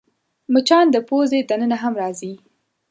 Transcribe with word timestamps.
مچان 0.53 0.85
د 0.91 0.95
پوزې 1.07 1.39
دننه 1.49 1.77
هم 1.83 1.93
راځي 2.01 2.33